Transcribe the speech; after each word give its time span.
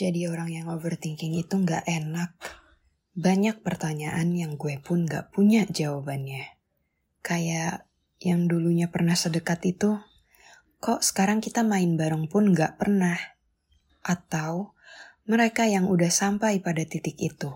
Jadi 0.00 0.24
orang 0.32 0.48
yang 0.48 0.72
overthinking 0.72 1.36
itu 1.36 1.60
nggak 1.60 1.84
enak. 1.84 2.32
Banyak 3.12 3.60
pertanyaan 3.60 4.32
yang 4.32 4.56
gue 4.56 4.80
pun 4.80 5.04
nggak 5.04 5.28
punya 5.28 5.68
jawabannya. 5.68 6.56
Kayak 7.20 7.84
yang 8.16 8.48
dulunya 8.48 8.88
pernah 8.88 9.12
sedekat 9.12 9.60
itu, 9.68 10.00
kok 10.80 11.04
sekarang 11.04 11.44
kita 11.44 11.60
main 11.60 12.00
bareng 12.00 12.32
pun 12.32 12.48
nggak 12.48 12.80
pernah. 12.80 13.20
Atau 14.00 14.72
mereka 15.28 15.68
yang 15.68 15.84
udah 15.84 16.08
sampai 16.08 16.64
pada 16.64 16.80
titik 16.88 17.20
itu. 17.20 17.52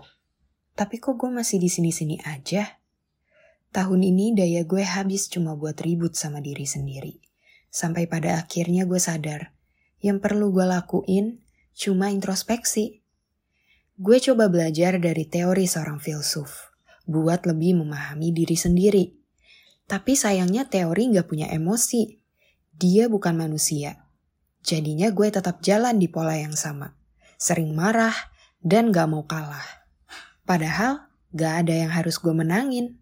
Tapi 0.77 1.01
kok 1.01 1.17
gue 1.17 1.33
masih 1.33 1.57
di 1.57 1.73
sini-sini 1.73 2.21
aja? 2.29 2.77
Tahun 3.73 4.01
ini 4.05 4.37
daya 4.37 4.61
gue 4.61 4.85
habis 4.85 5.33
cuma 5.33 5.57
buat 5.57 5.81
ribut 5.81 6.13
sama 6.13 6.45
diri 6.45 6.69
sendiri. 6.69 7.17
Sampai 7.73 8.05
pada 8.05 8.37
akhirnya 8.37 8.85
gue 8.85 9.01
sadar, 9.01 9.49
yang 9.97 10.21
perlu 10.21 10.53
gue 10.53 10.69
lakuin 10.69 11.41
cuma 11.75 12.09
introspeksi. 12.09 13.03
Gue 13.99 14.23
coba 14.23 14.47
belajar 14.47 14.95
dari 14.97 15.27
teori 15.27 15.67
seorang 15.67 15.99
filsuf, 15.99 16.71
buat 17.03 17.43
lebih 17.43 17.83
memahami 17.83 18.31
diri 18.31 18.55
sendiri. 18.55 19.05
Tapi 19.85 20.17
sayangnya 20.17 20.65
teori 20.65 21.13
gak 21.13 21.27
punya 21.29 21.51
emosi. 21.51 22.17
Dia 22.75 23.11
bukan 23.11 23.37
manusia. 23.37 24.07
Jadinya 24.65 25.13
gue 25.13 25.29
tetap 25.29 25.61
jalan 25.61 26.01
di 26.01 26.09
pola 26.09 26.33
yang 26.35 26.57
sama. 26.57 26.97
Sering 27.37 27.75
marah 27.77 28.15
dan 28.65 28.89
gak 28.89 29.05
mau 29.11 29.27
kalah. 29.29 29.85
Padahal 30.47 31.05
gak 31.35 31.67
ada 31.67 31.75
yang 31.85 31.91
harus 31.93 32.17
gue 32.17 32.33
menangin. 32.33 32.97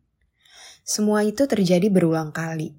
Semua 0.84 1.24
itu 1.24 1.48
terjadi 1.48 1.88
berulang 1.88 2.36
kali. 2.36 2.76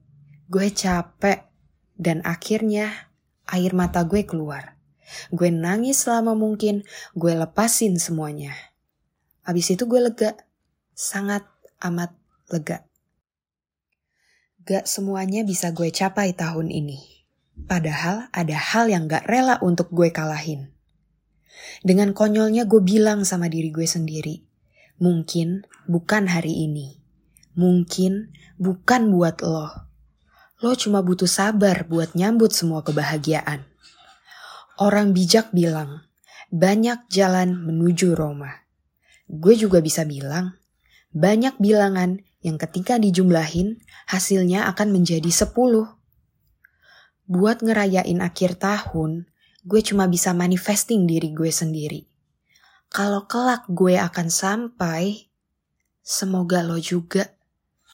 Gue 0.53 0.69
capek 0.69 1.49
dan 1.97 2.21
akhirnya 2.27 3.09
air 3.49 3.73
mata 3.73 4.05
gue 4.05 4.29
keluar. 4.29 4.74
Gue 5.31 5.53
nangis 5.53 6.05
selama 6.05 6.33
mungkin, 6.33 6.83
gue 7.15 7.33
lepasin 7.33 8.01
semuanya. 8.01 8.55
Abis 9.45 9.77
itu 9.77 9.85
gue 9.85 10.01
lega, 10.01 10.37
sangat 10.97 11.45
amat 11.85 12.17
lega. 12.49 12.89
Gak 14.65 14.89
semuanya 14.89 15.45
bisa 15.45 15.69
gue 15.77 15.93
capai 15.93 16.33
tahun 16.33 16.73
ini. 16.73 17.29
Padahal 17.69 18.33
ada 18.33 18.57
hal 18.57 18.89
yang 18.89 19.05
gak 19.05 19.29
rela 19.29 19.61
untuk 19.61 19.93
gue 19.93 20.09
kalahin. 20.09 20.73
Dengan 21.85 22.17
konyolnya 22.17 22.65
gue 22.65 22.81
bilang 22.81 23.29
sama 23.29 23.53
diri 23.53 23.69
gue 23.69 23.85
sendiri, 23.85 24.41
mungkin 24.97 25.69
bukan 25.85 26.33
hari 26.33 26.65
ini. 26.65 26.99
Mungkin 27.55 28.35
bukan 28.57 29.13
buat 29.15 29.45
lo. 29.45 29.69
Lo 30.65 30.73
cuma 30.75 31.05
butuh 31.05 31.29
sabar 31.29 31.85
buat 31.85 32.17
nyambut 32.17 32.51
semua 32.57 32.81
kebahagiaan. 32.81 33.69
Orang 34.75 35.15
bijak 35.15 35.55
bilang, 35.55 36.03
banyak 36.51 37.07
jalan 37.07 37.55
menuju 37.55 38.19
Roma. 38.19 38.67
Gue 39.31 39.55
juga 39.55 39.79
bisa 39.79 40.03
bilang, 40.03 40.59
banyak 41.15 41.63
bilangan 41.63 42.19
yang 42.43 42.59
ketika 42.59 42.99
dijumlahin 42.99 43.79
hasilnya 44.11 44.67
akan 44.75 44.91
menjadi 44.91 45.31
10. 45.31 45.55
Buat 47.31 47.63
ngerayain 47.63 48.19
akhir 48.19 48.59
tahun, 48.59 49.31
gue 49.63 49.81
cuma 49.81 50.11
bisa 50.11 50.35
manifesting 50.35 51.07
diri 51.07 51.31
gue 51.31 51.55
sendiri. 51.55 52.11
Kalau 52.91 53.31
kelak 53.31 53.71
gue 53.71 53.95
akan 53.95 54.27
sampai, 54.27 55.31
semoga 56.03 56.67
lo 56.67 56.83
juga. 56.83 57.31